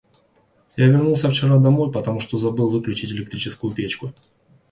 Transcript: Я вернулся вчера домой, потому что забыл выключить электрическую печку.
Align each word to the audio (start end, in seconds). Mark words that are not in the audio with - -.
Я 0.77 0.87
вернулся 0.89 1.29
вчера 1.29 1.59
домой, 1.59 1.91
потому 1.91 2.19
что 2.21 2.39
забыл 2.39 2.71
выключить 2.71 3.11
электрическую 3.11 3.71
печку. 3.71 4.11